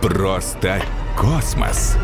Просто 0.00 0.80
космос. 1.16 1.96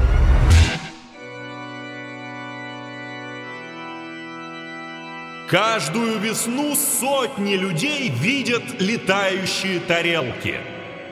Каждую 5.49 6.19
весну 6.19 6.75
сотни 6.75 7.55
людей 7.55 8.09
видят 8.09 8.65
летающие 8.81 9.79
тарелки. 9.79 10.57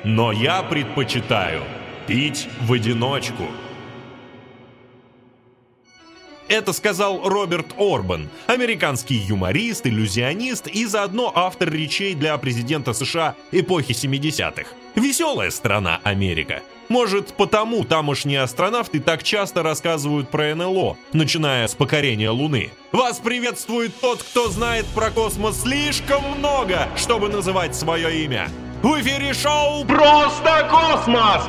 Но 0.02 0.32
я 0.32 0.64
предпочитаю 0.64 1.62
пить 2.08 2.48
в 2.60 2.72
одиночку. 2.72 3.44
Это 6.52 6.74
сказал 6.74 7.26
Роберт 7.26 7.68
Орбан, 7.78 8.28
американский 8.46 9.14
юморист, 9.14 9.86
иллюзионист 9.86 10.66
и 10.66 10.84
заодно 10.84 11.32
автор 11.34 11.72
речей 11.72 12.14
для 12.14 12.36
президента 12.36 12.92
США 12.92 13.36
эпохи 13.52 13.92
70-х. 13.92 14.66
Веселая 14.94 15.48
страна 15.48 15.98
Америка. 16.04 16.60
Может, 16.90 17.32
потому 17.38 17.84
тамошние 17.84 18.42
астронавты 18.42 19.00
так 19.00 19.22
часто 19.22 19.62
рассказывают 19.62 20.28
про 20.28 20.54
НЛО, 20.54 20.98
начиная 21.14 21.66
с 21.66 21.74
покорения 21.74 22.28
Луны. 22.28 22.70
Вас 22.92 23.18
приветствует 23.18 23.98
тот, 23.98 24.22
кто 24.22 24.50
знает 24.50 24.84
про 24.94 25.10
космос 25.10 25.62
слишком 25.62 26.22
много, 26.36 26.86
чтобы 26.96 27.30
называть 27.30 27.74
свое 27.74 28.24
имя. 28.26 28.50
В 28.82 29.00
эфире 29.00 29.32
шоу 29.32 29.86
«Просто 29.86 30.68
космос» 30.70 31.48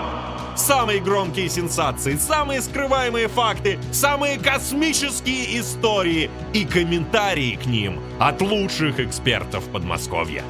Самые 0.55 0.99
громкие 0.99 1.49
сенсации, 1.49 2.15
самые 2.15 2.61
скрываемые 2.61 3.27
факты, 3.27 3.79
самые 3.91 4.37
космические 4.37 5.59
истории 5.59 6.29
и 6.53 6.65
комментарии 6.65 7.55
к 7.61 7.65
ним 7.65 7.99
от 8.19 8.41
лучших 8.41 8.99
экспертов 8.99 9.63
Подмосковья. 9.65 10.43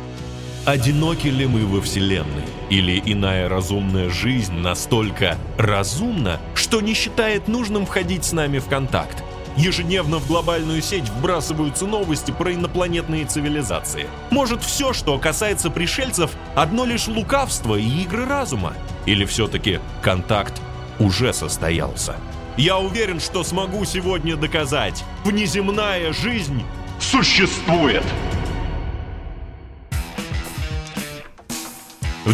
Одиноки 0.66 1.28
ли 1.28 1.46
мы 1.46 1.66
во 1.66 1.82
Вселенной? 1.82 2.44
Или 2.70 3.02
иная 3.06 3.50
разумная 3.50 4.10
жизнь 4.10 4.56
настолько 4.56 5.38
разумна, 5.58 6.40
что 6.56 6.82
не 6.82 6.94
считает 6.94 7.48
нужным 7.48 7.86
входить 7.86 8.24
с 8.24 8.32
нами 8.32 8.60
в 8.60 8.68
контакт? 8.68 9.24
Ежедневно 9.56 10.18
в 10.18 10.28
глобальную 10.28 10.82
сеть 10.82 11.10
вбрасываются 11.10 11.86
новости 11.86 12.32
про 12.32 12.54
инопланетные 12.54 13.26
цивилизации. 13.26 14.08
Может, 14.32 14.64
все, 14.64 14.94
что 14.94 15.18
касается 15.20 15.70
пришельцев, 15.70 16.32
одно 16.56 16.86
лишь 16.86 17.08
лукавство 17.08 17.76
и 17.76 18.02
игры 18.04 18.26
разума? 18.26 18.74
Или 19.06 19.26
все-таки 19.26 19.80
контакт 20.02 20.60
уже 21.00 21.34
состоялся? 21.34 22.16
Я 22.58 22.78
уверен, 22.78 23.20
что 23.20 23.44
смогу 23.44 23.86
сегодня 23.86 24.36
доказать, 24.36 25.04
внеземная 25.24 26.14
жизнь 26.14 26.64
существует! 27.00 28.04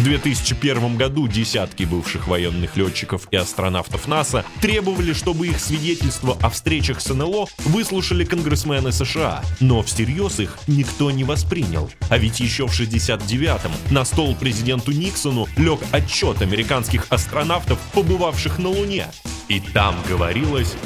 В 0.00 0.02
2001 0.02 0.96
году 0.96 1.28
десятки 1.28 1.84
бывших 1.84 2.26
военных 2.26 2.74
летчиков 2.74 3.28
и 3.30 3.36
астронавтов 3.36 4.08
НАСА 4.08 4.46
требовали, 4.62 5.12
чтобы 5.12 5.48
их 5.48 5.60
свидетельство 5.60 6.38
о 6.40 6.48
встречах 6.48 7.02
с 7.02 7.12
НЛО 7.12 7.48
выслушали 7.66 8.24
конгрессмены 8.24 8.92
США, 8.92 9.44
но 9.60 9.82
всерьез 9.82 10.40
их 10.40 10.56
никто 10.66 11.10
не 11.10 11.24
воспринял. 11.24 11.90
А 12.08 12.16
ведь 12.16 12.40
еще 12.40 12.66
в 12.66 12.70
69-м 12.70 13.72
на 13.90 14.06
стол 14.06 14.34
президенту 14.34 14.92
Никсону 14.92 15.46
лег 15.58 15.80
отчет 15.92 16.40
американских 16.40 17.06
астронавтов, 17.10 17.78
побывавших 17.92 18.58
на 18.58 18.70
Луне. 18.70 19.06
И 19.48 19.60
там 19.60 19.96
говорилось 20.08 20.76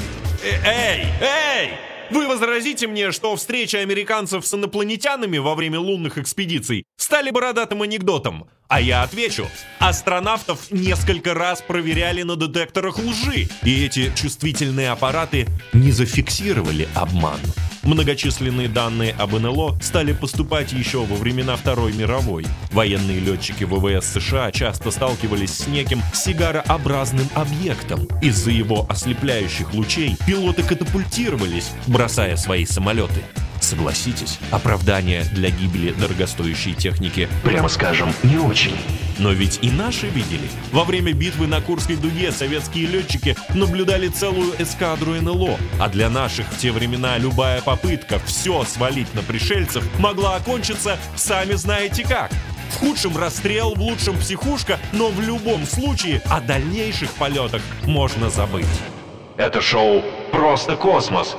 «Э, 0.43 0.59
«Эй, 0.65 1.05
эй!» 1.21 1.69
Вы 2.11 2.27
возразите 2.27 2.87
мне, 2.87 3.11
что 3.11 3.35
встреча 3.35 3.79
американцев 3.79 4.45
с 4.45 4.53
инопланетянами 4.53 5.39
во 5.39 5.55
время 5.55 5.79
лунных 5.79 6.17
экспедиций 6.17 6.83
стали 6.97 7.31
бородатым 7.31 7.81
анекдотом. 7.81 8.47
А 8.67 8.81
я 8.81 9.03
отвечу, 9.03 9.47
астронавтов 9.79 10.71
несколько 10.71 11.35
раз 11.35 11.61
проверяли 11.61 12.23
на 12.23 12.35
детекторах 12.35 12.97
лжи, 12.97 13.47
и 13.61 13.85
эти 13.85 14.11
чувствительные 14.15 14.89
аппараты 14.89 15.47
не 15.71 15.91
зафиксировали 15.91 16.89
обман. 16.95 17.39
Многочисленные 17.83 18.67
данные 18.67 19.13
об 19.19 19.33
НЛО 19.33 19.77
стали 19.79 20.13
поступать 20.13 20.73
еще 20.73 21.05
во 21.05 21.15
времена 21.15 21.55
Второй 21.55 21.93
мировой. 21.93 22.47
Военные 22.71 23.19
летчики 23.19 23.65
ВВС 23.65 24.07
США 24.07 24.51
часто 24.51 24.89
сталкивались 24.89 25.55
с 25.55 25.67
неким 25.67 26.01
сигарообразным 26.11 27.29
объектом. 27.35 28.07
Из-за 28.23 28.49
его 28.49 28.87
ослепляющих 28.89 29.75
лучей 29.75 30.17
пилоты 30.25 30.63
катапультировались, 30.63 31.69
бросая 31.85 32.35
свои 32.37 32.65
самолеты. 32.65 33.21
Согласитесь, 33.65 34.37
оправдание 34.51 35.23
для 35.31 35.49
гибели 35.49 35.91
дорогостоящей 35.91 36.75
техники, 36.75 37.27
прямо 37.43 37.67
скажем, 37.67 38.13
не 38.21 38.37
очень. 38.37 38.77
Но 39.17 39.31
ведь 39.31 39.57
и 39.63 39.71
наши 39.71 40.05
видели. 40.05 40.47
Во 40.71 40.83
время 40.83 41.13
битвы 41.13 41.47
на 41.47 41.61
Курской 41.61 41.95
дуге 41.95 42.31
советские 42.31 42.85
летчики 42.85 43.35
наблюдали 43.55 44.07
целую 44.07 44.53
эскадру 44.61 45.13
НЛО, 45.19 45.57
а 45.79 45.89
для 45.89 46.11
наших 46.11 46.45
в 46.47 46.59
те 46.59 46.71
времена 46.71 47.17
любая 47.17 47.59
попытка 47.61 48.19
все 48.19 48.63
свалить 48.65 49.11
на 49.15 49.23
пришельцев 49.23 49.83
могла 49.97 50.35
окончиться 50.35 50.99
сами 51.15 51.53
знаете 51.53 52.03
как. 52.07 52.29
В 52.69 52.77
худшем 52.77 53.17
расстрел, 53.17 53.73
в 53.73 53.81
лучшем 53.81 54.15
психушка, 54.19 54.77
но 54.91 55.09
в 55.09 55.19
любом 55.21 55.65
случае 55.65 56.21
о 56.29 56.39
дальнейших 56.39 57.09
полетах 57.13 57.63
можно 57.83 58.29
забыть. 58.29 58.67
Это 59.37 59.59
шоу 59.59 60.03
«Просто 60.31 60.75
космос». 60.75 61.35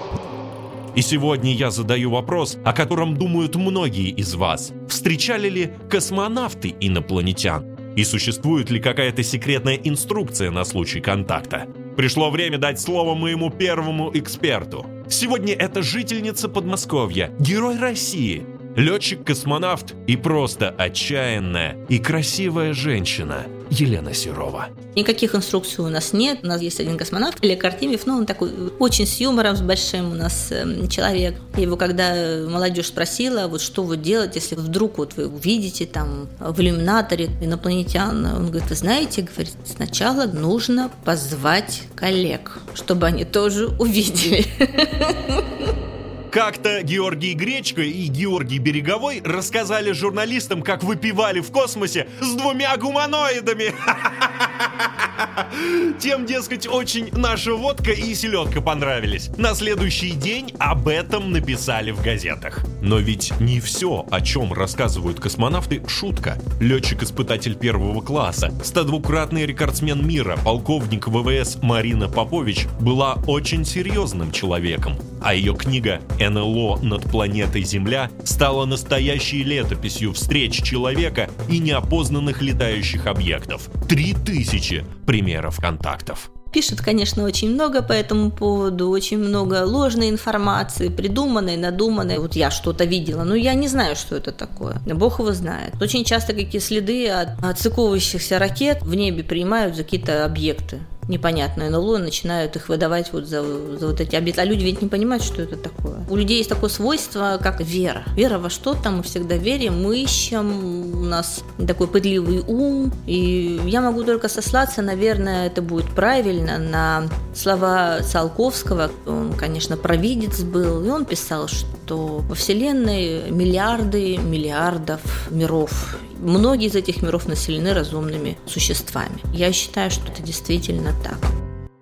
И 0.97 1.03
сегодня 1.03 1.53
я 1.53 1.71
задаю 1.71 2.11
вопрос, 2.11 2.57
о 2.65 2.73
котором 2.73 3.19
думают 3.19 3.55
многие 3.55 4.09
из 4.09 4.35
вас. 4.35 4.73
Встречали 4.89 5.51
ли 5.51 5.71
космонавты 5.91 6.75
инопланетян? 6.81 7.77
И 7.97 8.03
существует 8.03 8.71
ли 8.71 8.81
какая-то 8.81 9.23
секретная 9.23 9.75
инструкция 9.75 10.51
на 10.51 10.65
случай 10.65 11.01
контакта? 11.01 11.67
Пришло 11.99 12.31
время 12.31 12.57
дать 12.57 12.81
слово 12.81 13.15
моему 13.15 13.51
первому 13.51 14.11
эксперту. 14.15 14.87
Сегодня 15.07 15.53
это 15.53 15.83
жительница 15.83 16.49
Подмосковья, 16.49 17.31
герой 17.39 17.79
России, 17.79 18.47
летчик-космонавт 18.77 19.95
и 20.07 20.17
просто 20.17 20.69
отчаянная 20.69 21.79
и 21.89 21.99
красивая 21.99 22.75
женщина 22.75 23.47
Елена 23.71 24.13
Серова. 24.13 24.69
Никаких 24.95 25.35
инструкций 25.35 25.85
у 25.85 25.89
нас 25.89 26.13
нет. 26.13 26.41
У 26.43 26.47
нас 26.47 26.61
есть 26.61 26.79
один 26.79 26.97
космонавт, 26.97 27.43
Олег 27.43 27.65
Артемьев, 27.65 28.07
но 28.07 28.17
он 28.17 28.27
такой 28.27 28.51
очень 28.79 29.07
с 29.07 29.19
юмором, 29.19 29.57
с 29.57 29.63
большим 29.63 30.13
у 30.13 30.15
нас 30.15 30.49
э, 30.51 30.87
человек. 30.89 31.37
Его 31.57 31.77
когда 31.77 32.45
молодежь 32.49 32.89
спросила, 32.89 33.49
вот 33.49 33.61
что 33.63 33.83
вы 33.83 33.97
делать, 33.97 34.37
если 34.37 34.55
вдруг 34.55 34.99
вот 34.99 35.15
вы 35.17 35.27
увидите 35.27 35.87
там 35.87 36.29
в 36.39 36.61
иллюминаторе 36.61 37.31
инопланетян, 37.41 38.25
он 38.27 38.51
говорит, 38.51 38.69
вы 38.69 38.77
знаете, 38.77 39.23
говорит, 39.23 39.55
сначала 39.65 40.27
нужно 40.27 40.91
позвать 41.05 41.83
коллег, 41.95 42.59
чтобы 42.75 43.07
они 43.07 43.25
тоже 43.25 43.69
увидели. 43.79 44.47
Как-то 46.37 46.83
Георгий 46.83 47.33
Гречко 47.33 47.81
и 47.81 48.09
Георгий 48.09 48.59
Береговой 48.59 49.23
рассказали 49.25 49.93
журналистам, 49.93 50.61
как 50.61 50.85
выпивали 50.85 51.41
в 51.41 51.51
космосе 51.51 52.09
с 52.21 52.35
двумя 52.35 52.77
гуманоидами. 52.77 53.75
Тем, 55.99 56.27
дескать, 56.27 56.67
очень 56.67 57.11
наша 57.13 57.55
водка 57.55 57.93
и 57.93 58.15
селедка 58.15 58.61
понравились. 58.61 59.31
На 59.37 59.55
следующий 59.55 60.13
день 60.13 60.53
об 60.59 60.89
этом 60.89 61.33
написали 61.33 61.91
в 61.91 62.03
газетах. 62.03 62.65
Но 62.83 62.99
ведь 62.99 63.33
не 63.41 63.61
все, 63.61 64.07
о 64.11 64.21
чем 64.21 64.53
рассказывают 64.53 65.21
космонавты, 65.21 65.83
шутка. 65.89 66.39
Летчик-испытатель 66.61 67.57
первого 67.57 68.01
класса, 68.01 68.53
102-кратный 68.63 69.47
рекордсмен 69.47 70.07
мира, 70.07 70.39
полковник 70.45 71.09
ВВС 71.09 71.59
Марина 71.63 72.09
Попович 72.09 72.67
была 72.81 73.15
очень 73.27 73.65
серьезным 73.65 74.33
человеком. 74.33 74.97
А 75.23 75.35
ее 75.35 75.55
книга 75.55 76.01
«НЛО 76.21 76.81
над 76.83 77.03
планетой 77.05 77.63
Земля» 77.63 78.11
стала 78.25 78.65
настоящей 78.65 79.43
летописью 79.43 80.13
встреч 80.13 80.63
человека 80.63 81.29
и 81.49 81.59
неопознанных 81.59 82.43
летающих 82.43 83.07
объектов. 83.07 83.69
Три 83.89 84.15
тысячи 84.15 84.85
примеров 85.07 85.61
контактов. 85.61 86.31
Пишет, 86.53 86.81
конечно, 86.81 87.25
очень 87.25 87.51
много 87.53 87.83
по 87.83 87.93
этому 87.93 88.31
поводу, 88.31 88.89
очень 88.89 89.19
много 89.19 89.65
ложной 89.65 90.09
информации, 90.09 90.89
придуманной, 90.89 91.57
надуманной. 91.57 92.19
Вот 92.19 92.35
я 92.35 92.51
что-то 92.51 92.85
видела, 92.85 93.25
но 93.25 93.35
я 93.35 93.55
не 93.55 93.69
знаю, 93.69 93.95
что 93.95 94.17
это 94.17 94.33
такое. 94.33 94.81
Бог 94.87 95.19
его 95.19 95.33
знает. 95.33 95.75
Очень 95.83 96.05
часто 96.05 96.33
какие 96.33 96.61
следы 96.61 97.09
от 97.11 97.45
отсыковывающихся 97.45 98.39
ракет 98.39 98.83
в 98.83 98.95
небе 98.95 99.23
принимают 99.23 99.77
за 99.77 99.85
какие-то 99.85 100.25
объекты 100.25 100.81
непонятное 101.09 101.71
НЛО, 101.71 101.99
начинают 101.99 102.57
их 102.57 102.69
выдавать 102.69 103.13
вот 103.13 103.27
за, 103.27 103.43
за 103.43 103.87
вот 103.87 104.01
эти 104.01 104.17
объекты. 104.17 104.43
А 104.43 104.45
люди 104.45 104.65
ведь 104.65 104.83
не 104.83 104.89
понимают, 104.89 105.23
что 105.23 105.43
это 105.43 105.57
такое. 105.57 106.05
У 106.09 106.17
людей 106.17 106.39
есть 106.39 106.49
такое 106.49 106.71
свойство, 106.71 107.39
как 107.43 107.61
вера. 107.61 108.05
Вера 108.15 108.39
во 108.39 108.51
что-то, 108.51 108.91
мы 108.91 109.03
всегда 109.03 109.37
верим, 109.37 109.83
мы 109.83 109.99
ищем, 109.99 111.01
у 111.01 111.05
нас 111.05 111.43
такой 111.67 111.87
пытливый 111.87 112.41
ум. 112.47 112.93
И 113.07 113.61
я 113.65 113.81
могу 113.81 114.05
только 114.05 114.29
сослаться, 114.29 114.83
наверное, 114.83 115.47
это 115.47 115.63
будет 115.63 115.87
правильно, 115.87 116.59
на 116.59 117.05
слова 117.35 118.01
Циолковского. 118.03 118.91
Он, 119.07 119.33
конечно, 119.35 119.77
провидец 119.77 120.41
был, 120.41 120.85
и 120.85 120.89
он 120.89 121.05
писал, 121.05 121.49
что 121.49 122.19
во 122.19 122.35
Вселенной 122.35 123.31
миллиарды 123.31 124.17
миллиардов 124.19 125.01
миров. 125.31 125.97
Многие 126.21 126.69
из 126.69 126.75
этих 126.75 127.03
миров 127.03 127.27
населены 127.27 127.75
разумными 127.75 128.39
существами. 128.47 129.21
Я 129.33 129.53
считаю, 129.53 129.91
что 129.91 130.11
это 130.11 130.23
действительно 130.23 130.95
так. 131.03 131.19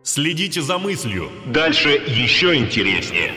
Следите 0.02 0.60
за 0.60 0.78
мыслью. 0.78 1.31
Дальше 1.46 1.90
еще 1.90 2.54
интереснее. 2.56 3.32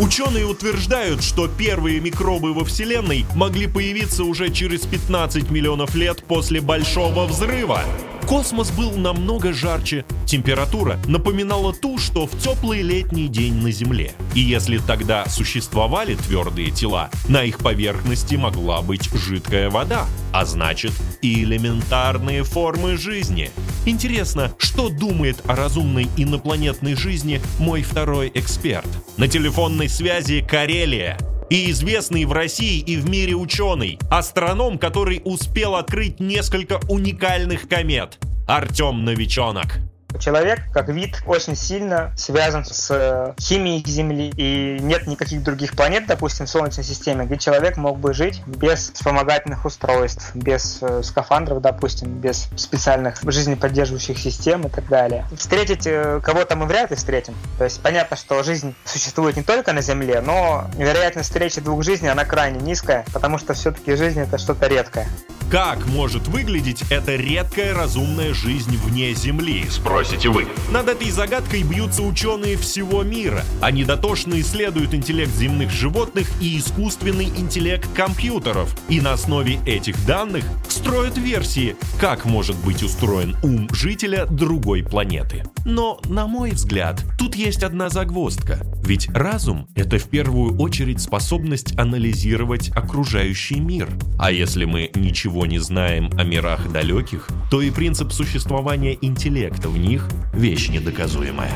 Ученые 0.00 0.46
утверждают, 0.46 1.24
что 1.24 1.48
первые 1.48 1.98
микробы 1.98 2.54
во 2.54 2.64
Вселенной 2.64 3.26
могли 3.34 3.66
появиться 3.66 4.22
уже 4.22 4.48
через 4.50 4.86
15 4.86 5.50
миллионов 5.50 5.96
лет 5.96 6.22
после 6.22 6.60
Большого 6.60 7.26
Взрыва. 7.26 7.82
Космос 8.28 8.70
был 8.70 8.92
намного 8.92 9.54
жарче, 9.54 10.04
температура 10.26 11.00
напоминала 11.06 11.72
ту, 11.72 11.96
что 11.96 12.26
в 12.26 12.38
теплый 12.38 12.82
летний 12.82 13.26
день 13.26 13.54
на 13.54 13.70
Земле. 13.70 14.12
И 14.34 14.40
если 14.40 14.76
тогда 14.76 15.24
существовали 15.30 16.14
твердые 16.14 16.70
тела, 16.70 17.08
на 17.26 17.42
их 17.42 17.56
поверхности 17.60 18.34
могла 18.34 18.82
быть 18.82 19.08
жидкая 19.14 19.70
вода, 19.70 20.04
а 20.30 20.44
значит 20.44 20.92
и 21.22 21.42
элементарные 21.42 22.44
формы 22.44 22.98
жизни. 22.98 23.50
Интересно, 23.86 24.52
что 24.58 24.90
думает 24.90 25.38
о 25.46 25.56
разумной 25.56 26.06
инопланетной 26.18 26.96
жизни 26.96 27.40
мой 27.58 27.82
второй 27.82 28.30
эксперт? 28.34 28.88
На 29.16 29.26
телефонной 29.26 29.88
связи 29.88 30.46
Карелия 30.46 31.16
и 31.50 31.70
известный 31.70 32.24
в 32.24 32.32
России 32.32 32.80
и 32.80 32.96
в 32.96 33.08
мире 33.08 33.34
ученый, 33.34 33.98
астроном, 34.10 34.78
который 34.78 35.22
успел 35.24 35.74
открыть 35.76 36.20
несколько 36.20 36.80
уникальных 36.88 37.68
комет. 37.68 38.18
Артем 38.46 39.04
Новичонок. 39.04 39.87
Человек, 40.18 40.60
как 40.72 40.88
вид, 40.88 41.22
очень 41.26 41.54
сильно 41.54 42.12
связан 42.16 42.64
с 42.64 42.90
э, 42.90 43.34
химией 43.38 43.84
Земли, 43.86 44.32
и 44.36 44.78
нет 44.80 45.06
никаких 45.06 45.42
других 45.42 45.76
планет, 45.76 46.06
допустим, 46.06 46.46
в 46.46 46.50
Солнечной 46.50 46.84
системе, 46.84 47.26
где 47.26 47.36
человек 47.36 47.76
мог 47.76 47.98
бы 47.98 48.14
жить 48.14 48.42
без 48.46 48.90
вспомогательных 48.90 49.66
устройств, 49.66 50.34
без 50.34 50.78
э, 50.80 51.02
скафандров, 51.02 51.60
допустим, 51.60 52.08
без 52.08 52.48
специальных 52.56 53.20
жизнеподдерживающих 53.22 54.18
систем 54.18 54.66
и 54.66 54.70
так 54.70 54.88
далее. 54.88 55.26
Встретить 55.36 55.86
э, 55.86 56.20
кого-то 56.24 56.56
мы 56.56 56.64
вряд 56.64 56.90
ли 56.90 56.96
встретим. 56.96 57.34
То 57.58 57.64
есть 57.64 57.80
понятно, 57.82 58.16
что 58.16 58.42
жизнь 58.42 58.74
существует 58.86 59.36
не 59.36 59.42
только 59.42 59.74
на 59.74 59.82
Земле, 59.82 60.22
но 60.22 60.64
вероятность 60.78 61.28
встречи 61.28 61.60
двух 61.60 61.84
жизней, 61.84 62.08
она 62.08 62.24
крайне 62.24 62.60
низкая, 62.60 63.04
потому 63.12 63.36
что 63.36 63.52
все-таки 63.52 63.94
жизнь 63.94 64.20
это 64.20 64.38
что-то 64.38 64.68
редкое. 64.68 65.06
Как 65.50 65.86
может 65.86 66.28
выглядеть 66.28 66.84
эта 66.90 67.16
редкая 67.16 67.72
разумная 67.72 68.34
жизнь 68.34 68.76
вне 68.76 69.14
Земли? 69.14 69.64
Спросите 69.70 70.28
вы. 70.28 70.46
Над 70.70 70.88
этой 70.88 71.10
загадкой 71.10 71.62
бьются 71.62 72.02
ученые 72.02 72.58
всего 72.58 73.02
мира. 73.02 73.42
Они 73.62 73.82
дотошно 73.82 74.38
исследуют 74.40 74.92
интеллект 74.92 75.32
земных 75.32 75.70
животных 75.70 76.30
и 76.42 76.58
искусственный 76.58 77.24
интеллект 77.24 77.88
компьютеров. 77.94 78.76
И 78.90 79.00
на 79.00 79.14
основе 79.14 79.58
этих 79.64 80.04
данных 80.04 80.44
строят 80.68 81.16
версии, 81.16 81.76
как 81.98 82.26
может 82.26 82.56
быть 82.56 82.82
устроен 82.82 83.34
ум 83.42 83.70
жителя 83.72 84.26
другой 84.26 84.82
планеты. 84.82 85.44
Но, 85.64 85.98
на 86.04 86.26
мой 86.26 86.50
взгляд, 86.50 87.02
тут 87.18 87.34
есть 87.34 87.62
одна 87.62 87.88
загвоздка. 87.88 88.60
Ведь 88.88 89.06
разум— 89.10 89.68
это 89.74 89.98
в 89.98 90.08
первую 90.08 90.56
очередь 90.56 91.02
способность 91.02 91.78
анализировать 91.78 92.70
окружающий 92.70 93.60
мир. 93.60 93.90
А 94.18 94.32
если 94.32 94.64
мы 94.64 94.90
ничего 94.94 95.44
не 95.44 95.58
знаем 95.58 96.10
о 96.16 96.24
мирах 96.24 96.72
далеких, 96.72 97.28
то 97.50 97.60
и 97.60 97.70
принцип 97.70 98.12
существования 98.12 98.96
интеллекта 98.98 99.68
в 99.68 99.76
них— 99.76 100.08
вещь 100.32 100.70
недоказуемая. 100.70 101.52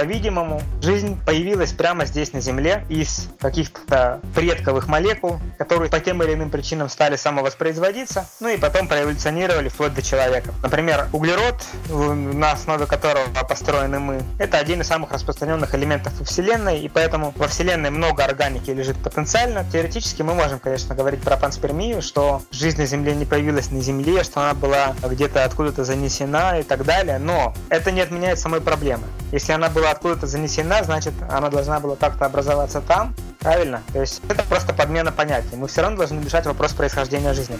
По-видимому, 0.00 0.62
жизнь 0.80 1.20
появилась 1.26 1.72
прямо 1.72 2.06
здесь 2.06 2.32
на 2.32 2.40
Земле 2.40 2.86
из 2.88 3.28
каких-то 3.38 4.22
предковых 4.34 4.88
молекул, 4.88 5.38
которые 5.58 5.90
по 5.90 6.00
тем 6.00 6.22
или 6.22 6.32
иным 6.32 6.48
причинам 6.48 6.88
стали 6.88 7.16
самовоспроизводиться, 7.16 8.26
ну 8.40 8.48
и 8.48 8.56
потом 8.56 8.88
проэволюционировали 8.88 9.68
вплоть 9.68 9.92
до 9.92 10.00
человека. 10.00 10.54
Например, 10.62 11.08
углерод, 11.12 11.56
на 11.90 12.52
основе 12.52 12.86
которого 12.86 13.26
построены 13.46 13.98
мы, 13.98 14.22
это 14.38 14.56
один 14.56 14.80
из 14.80 14.86
самых 14.86 15.12
распространенных 15.12 15.74
элементов 15.74 16.18
во 16.18 16.24
Вселенной, 16.24 16.80
и 16.80 16.88
поэтому 16.88 17.34
во 17.36 17.46
Вселенной 17.46 17.90
много 17.90 18.24
органики 18.24 18.70
лежит 18.70 18.96
потенциально. 19.02 19.66
Теоретически 19.70 20.22
мы 20.22 20.32
можем, 20.32 20.60
конечно, 20.60 20.94
говорить 20.94 21.20
про 21.20 21.36
панспермию, 21.36 22.00
что 22.00 22.40
жизнь 22.50 22.78
на 22.80 22.86
Земле 22.86 23.14
не 23.14 23.26
появилась 23.26 23.70
на 23.70 23.82
Земле, 23.82 24.24
что 24.24 24.40
она 24.40 24.54
была 24.54 24.94
где-то 25.02 25.44
откуда-то 25.44 25.84
занесена 25.84 26.58
и 26.58 26.62
так 26.62 26.86
далее, 26.86 27.18
но 27.18 27.52
это 27.68 27.90
не 27.92 28.00
отменяет 28.00 28.38
самой 28.38 28.62
проблемы. 28.62 29.04
Если 29.30 29.52
она 29.52 29.68
была 29.68 29.89
откуда-то 29.90 30.26
занесена, 30.26 30.82
значит, 30.84 31.14
она 31.28 31.50
должна 31.50 31.80
была 31.80 31.96
как-то 31.96 32.26
образоваться 32.26 32.80
там, 32.80 33.14
правильно? 33.40 33.82
То 33.92 34.00
есть 34.00 34.22
это 34.28 34.42
просто 34.44 34.72
подмена 34.72 35.12
понятий. 35.12 35.56
Мы 35.56 35.68
все 35.68 35.82
равно 35.82 35.98
должны 35.98 36.20
решать 36.20 36.46
вопрос 36.46 36.72
происхождения 36.72 37.34
жизни. 37.34 37.58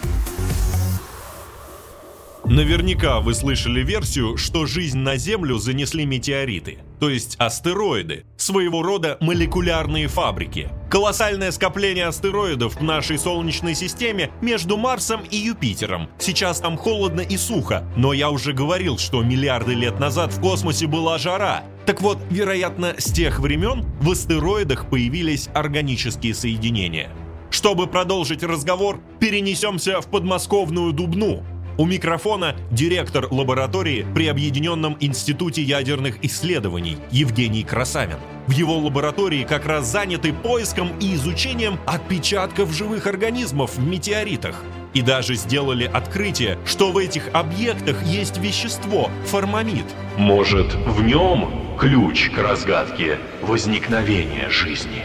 Наверняка 2.44 3.21
вы 3.21 3.35
слышали 3.35 3.82
версию, 3.82 4.37
что 4.37 4.67
жизнь 4.67 4.99
на 4.99 5.17
Землю 5.17 5.59
занесли 5.59 6.05
метеориты, 6.05 6.79
то 7.00 7.08
есть 7.08 7.37
астероиды, 7.38 8.25
своего 8.37 8.82
рода 8.82 9.17
молекулярные 9.20 10.06
фабрики. 10.06 10.69
Колоссальное 10.91 11.50
скопление 11.50 12.06
астероидов 12.06 12.76
в 12.76 12.82
нашей 12.82 13.19
Солнечной 13.19 13.75
системе 13.75 14.31
между 14.43 14.76
Марсом 14.76 15.23
и 15.31 15.37
Юпитером. 15.37 16.08
Сейчас 16.19 16.61
там 16.61 16.76
холодно 16.76 17.23
и 17.23 17.37
сухо, 17.37 17.85
но 17.97 18.12
я 18.12 18.31
уже 18.31 18.52
говорил, 18.52 18.99
что 18.99 19.23
миллиарды 19.23 19.75
лет 19.75 19.99
назад 19.99 20.32
в 20.32 20.41
космосе 20.41 20.87
была 20.87 21.19
жара. 21.19 21.64
Так 21.87 22.02
вот, 22.02 22.19
вероятно, 22.31 22.94
с 22.99 23.11
тех 23.12 23.41
времен 23.41 23.85
в 24.00 24.11
астероидах 24.11 24.91
появились 24.91 25.49
органические 25.55 26.35
соединения. 26.35 27.11
Чтобы 27.50 27.88
продолжить 27.88 28.44
разговор, 28.44 29.00
перенесемся 29.19 30.00
в 30.00 30.06
подмосковную 30.06 30.93
Дубну, 30.93 31.43
у 31.81 31.87
микрофона 31.87 32.56
директор 32.71 33.27
лаборатории 33.31 34.05
при 34.15 34.27
Объединенном 34.27 34.99
институте 35.00 35.62
ядерных 35.62 36.23
исследований 36.23 36.99
Евгений 37.11 37.65
Красавин. 37.65 38.19
В 38.47 38.50
его 38.50 38.77
лаборатории 38.77 39.44
как 39.44 39.65
раз 39.65 39.87
заняты 39.87 40.35
поиском 40.35 40.91
и 41.00 41.15
изучением 41.15 41.79
отпечатков 41.87 42.71
живых 42.71 43.06
организмов 43.06 43.79
в 43.79 43.82
метеоритах. 43.82 44.62
И 44.93 45.00
даже 45.00 45.37
сделали 45.37 45.85
открытие, 45.85 46.59
что 46.67 46.93
в 46.93 46.99
этих 46.99 47.31
объектах 47.32 48.03
есть 48.05 48.37
вещество– 48.37 49.11
формамид. 49.25 49.87
Может, 50.19 50.75
в 50.75 51.03
нем 51.03 51.79
ключ 51.79 52.29
к 52.29 52.37
разгадке 52.37 53.19
возникновения 53.41 54.50
жизни? 54.50 55.05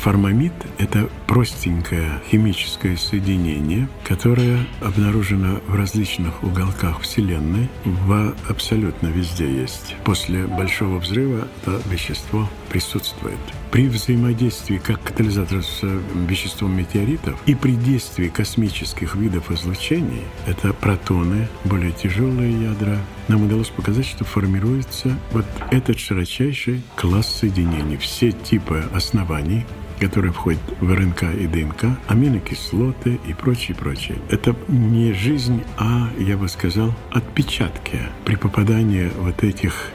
Формамид– 0.00 0.52
это 0.78 1.10
простенькое 1.26 2.22
химическое 2.30 2.96
соединение, 2.96 3.88
которое 4.04 4.64
обнаружено 4.80 5.60
в 5.66 5.74
различных 5.74 6.44
уголках 6.44 7.00
Вселенной, 7.00 7.68
в 7.84 8.34
абсолютно 8.48 9.08
везде 9.08 9.52
есть. 9.52 9.96
После 10.04 10.46
Большого 10.46 10.98
взрыва 10.98 11.48
это 11.62 11.82
вещество 11.90 12.48
присутствует. 12.70 13.38
При 13.70 13.86
взаимодействии 13.86 14.78
как 14.78 15.02
катализатор 15.02 15.62
с 15.62 15.82
веществом 16.26 16.74
метеоритов 16.74 17.38
и 17.44 17.54
при 17.54 17.72
действии 17.72 18.28
космических 18.28 19.14
видов 19.14 19.50
излучений, 19.50 20.22
это 20.46 20.72
протоны, 20.72 21.48
более 21.64 21.92
тяжелые 21.92 22.62
ядра, 22.62 22.98
нам 23.28 23.44
удалось 23.44 23.68
показать, 23.68 24.06
что 24.06 24.24
формируется 24.24 25.18
вот 25.32 25.44
этот 25.70 25.98
широчайший 25.98 26.82
класс 26.96 27.26
соединений. 27.40 27.98
Все 27.98 28.32
типы 28.32 28.84
оснований, 28.94 29.66
которые 30.00 30.32
входят 30.32 30.60
в 30.80 30.90
РНК 30.90 31.24
и 31.24 31.46
ДНК, 31.46 31.98
аминокислоты 32.06 33.20
и 33.26 33.34
прочее, 33.34 33.76
прочее. 33.76 34.18
Это 34.30 34.56
не 34.68 35.12
жизнь, 35.12 35.62
а, 35.76 36.08
я 36.18 36.38
бы 36.38 36.48
сказал, 36.48 36.94
отпечатки. 37.10 38.00
При 38.24 38.36
попадании 38.36 39.10
вот 39.18 39.44
этих 39.44 39.90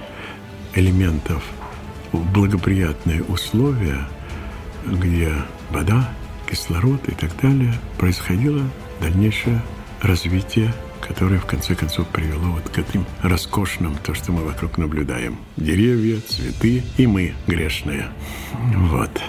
элементов 0.75 1.44
благоприятные 2.17 3.24
условия, 3.24 4.08
где 4.86 5.34
вода, 5.70 6.10
кислород 6.50 7.08
и 7.08 7.12
так 7.13 7.32
далее, 7.41 7.74
происходило 7.98 8.62
дальнейшее 9.00 9.62
развитие 10.01 10.74
которое 11.05 11.38
в 11.38 11.46
конце 11.46 11.75
концов 11.75 12.08
привело 12.08 12.51
вот 12.51 12.70
к 12.70 12.77
этим 12.77 13.05
роскошным, 13.22 13.98
то, 13.98 14.13
что 14.13 14.32
мы 14.32 14.46
вокруг 14.46 14.77
наблюдаем. 14.77 15.38
Деревья, 15.58 16.20
цветы 16.22 16.82
и 16.98 17.08
мы 17.08 17.34
грешные. 17.46 18.08
Вот. 18.74 19.22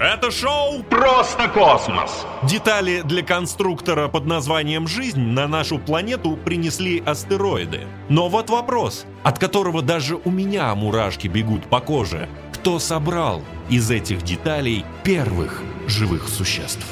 Это 0.00 0.30
шоу 0.30 0.82
Просто 0.82 1.46
космос! 1.48 2.24
Детали 2.42 3.02
для 3.04 3.22
конструктора 3.22 4.08
под 4.08 4.24
названием 4.24 4.88
«Жизнь» 4.88 5.20
на 5.20 5.46
нашу 5.46 5.78
планету 5.78 6.38
принесли 6.42 7.02
астероиды. 7.04 7.82
Но 8.08 8.30
вот 8.30 8.48
вопрос, 8.48 9.04
от 9.24 9.38
которого 9.38 9.82
даже 9.82 10.16
у 10.16 10.30
меня 10.30 10.74
мурашки 10.74 11.28
бегут 11.28 11.64
по 11.66 11.80
коже. 11.80 12.30
Кто 12.54 12.78
собрал 12.78 13.42
из 13.68 13.90
этих 13.90 14.22
деталей 14.22 14.86
первых 15.04 15.60
живых 15.86 16.30
существ? 16.30 16.86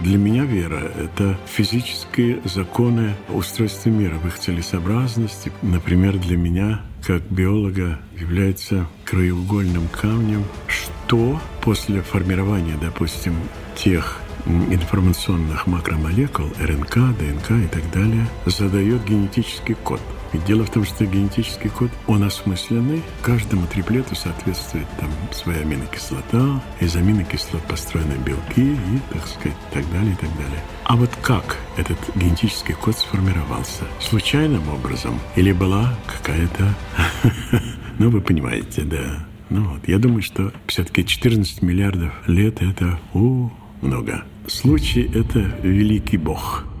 Для 0.00 0.16
меня 0.16 0.44
вера— 0.44 0.90
это 0.98 1.38
физические 1.46 2.40
законы 2.44 3.16
устройства 3.28 3.90
мира, 3.90 4.14
в 4.14 4.28
их 4.28 4.38
целесообразности. 4.38 5.52
Например, 5.60 6.16
для 6.16 6.38
меня, 6.38 6.80
как 7.06 7.20
биолога, 7.30 7.98
является 8.18 8.86
краеугольным 9.04 9.88
камнем, 9.88 10.44
что 10.68 11.38
после 11.66 12.00
формирования, 12.00 12.78
допустим, 12.80 13.34
тех 13.74 14.20
информационных 14.46 15.66
макромолекул, 15.66 16.46
РНК, 16.60 16.94
ДНК 17.18 17.50
и 17.50 17.66
так 17.66 17.90
далее, 17.92 18.24
задает 18.46 19.04
генетический 19.04 19.74
код. 19.74 20.00
И 20.32 20.38
дело 20.38 20.64
в 20.64 20.70
том, 20.70 20.84
что 20.84 21.04
генетический 21.04 21.68
код, 21.68 21.90
он 22.06 22.22
осмысленный, 22.22 23.02
каждому 23.20 23.66
триплету 23.66 24.14
соответствует 24.14 24.86
там 25.00 25.10
своя 25.32 25.62
аминокислота, 25.62 26.62
из 26.78 26.94
аминокислот 26.94 27.62
построены 27.64 28.14
белки 28.24 28.74
и, 28.74 29.00
так 29.12 29.26
сказать, 29.26 29.58
так 29.72 29.90
далее, 29.90 30.12
и 30.12 30.16
так 30.16 30.30
далее. 30.36 30.62
А 30.84 30.94
вот 30.94 31.10
как 31.20 31.56
этот 31.76 31.98
генетический 32.14 32.74
код 32.74 32.96
сформировался? 32.96 33.82
Случайным 34.00 34.68
образом? 34.68 35.18
Или 35.34 35.50
была 35.50 35.92
какая-то... 36.06 36.72
Ну, 37.98 38.10
вы 38.10 38.20
понимаете, 38.20 38.82
да. 38.82 39.26
Ну 39.48 39.68
вот, 39.68 39.86
я 39.86 39.98
думаю, 39.98 40.22
что 40.22 40.52
все-таки 40.66 41.04
14 41.04 41.62
миллиардов 41.62 42.12
лет– 42.26 42.56
это 42.62 42.98
у 43.14 43.50
много. 43.80 44.24
Случай– 44.46 45.10
это 45.14 45.40
великий 45.62 46.16
бог– 46.16 46.64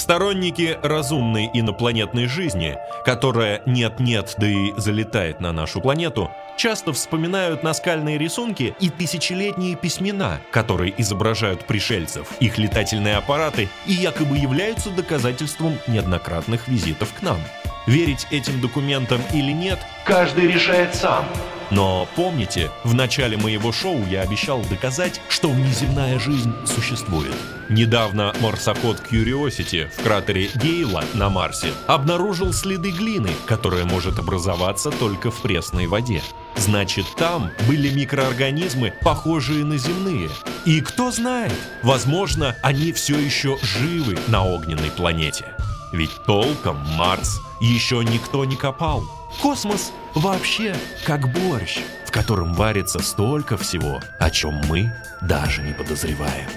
Сторонники 0.00 0.78
разумной 0.82 1.50
инопланетной 1.52 2.26
жизни, 2.26 2.78
которая 3.04 3.60
нет-нет, 3.66 4.34
да 4.38 4.46
и 4.48 4.72
залетает 4.78 5.40
на 5.40 5.52
нашу 5.52 5.82
планету, 5.82 6.30
часто 6.60 6.92
вспоминают 6.92 7.62
наскальные 7.62 8.18
рисунки 8.18 8.74
и 8.80 8.90
тысячелетние 8.90 9.76
письмена, 9.76 10.42
которые 10.50 10.92
изображают 11.00 11.64
пришельцев, 11.64 12.28
их 12.38 12.58
летательные 12.58 13.16
аппараты 13.16 13.70
и 13.86 13.94
якобы 13.94 14.36
являются 14.36 14.90
доказательством 14.90 15.78
неоднократных 15.86 16.68
визитов 16.68 17.14
к 17.14 17.22
нам. 17.22 17.38
Верить 17.86 18.26
этим 18.30 18.60
документам 18.60 19.22
или 19.32 19.52
нет, 19.52 19.78
Каждый 20.04 20.48
решает 20.48 20.94
сам. 20.94 21.24
но 21.70 22.06
помните, 22.14 22.70
в 22.84 22.92
начале 22.92 23.38
моего 23.38 23.72
шоу 23.72 24.04
я 24.04 24.20
обещал 24.20 24.60
доказать, 24.68 25.22
что 25.30 25.48
внеземная 25.48 26.18
жизнь 26.18 26.52
существует. 26.66 27.34
Недавно 27.70 28.34
марсоход 28.40 29.00
Curiosity 29.10 29.88
в 29.96 30.02
кратере 30.02 30.50
Гейла 30.56 31.04
на 31.14 31.30
Марсе 31.30 31.72
обнаружил 31.86 32.52
следы 32.52 32.90
глины, 32.90 33.30
которая 33.46 33.84
может 33.84 34.18
образоваться 34.18 34.90
только 34.90 35.30
в 35.30 35.40
пресной 35.40 35.86
воде. 35.86 36.20
Значит, 36.56 37.06
там 37.16 37.50
были 37.66 37.90
микроорганизмы, 37.90 38.92
похожие 39.02 39.64
на 39.64 39.78
земные. 39.78 40.28
И 40.64 40.80
кто 40.80 41.10
знает, 41.10 41.54
возможно, 41.82 42.54
они 42.62 42.92
все 42.92 43.18
еще 43.18 43.58
живы 43.62 44.18
на 44.28 44.44
огненной 44.44 44.90
планете. 44.90 45.46
Ведь 45.92 46.10
толком 46.26 46.76
Марс 46.96 47.40
еще 47.60 48.04
никто 48.04 48.44
не 48.44 48.56
копал. 48.56 49.02
Космос 49.40 49.92
вообще 50.14 50.76
как 51.04 51.32
борщ, 51.32 51.78
в 52.06 52.10
котором 52.10 52.54
варится 52.54 53.00
столько 53.00 53.56
всего, 53.56 54.00
о 54.18 54.30
чем 54.30 54.60
мы 54.68 54.92
даже 55.20 55.62
не 55.62 55.72
подозреваем. 55.72 56.48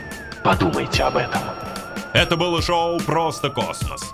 Подумайте 0.43 1.03
об 1.03 1.17
этом. 1.17 1.41
Это 2.13 2.35
было 2.37 2.61
шоу 2.61 2.99
«Просто 2.99 3.49
космос». 3.49 4.13